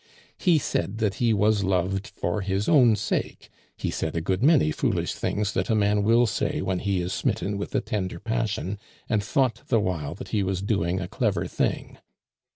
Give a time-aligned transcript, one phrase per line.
[0.39, 4.71] He said that he was loved for his own sake; he said a good many
[4.71, 8.79] foolish things that a man will say when he is smitten with a tender passion,
[9.07, 11.99] and thought the while that he was doing a clever thing.